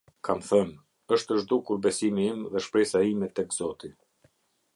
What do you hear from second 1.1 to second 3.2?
"Éshtë zhdukur besimi im dhe shpresa